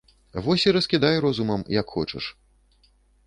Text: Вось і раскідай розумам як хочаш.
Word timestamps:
Вось 0.45 0.65
і 0.67 0.71
раскідай 0.77 1.19
розумам 1.25 1.61
як 1.79 1.87
хочаш. 1.95 2.25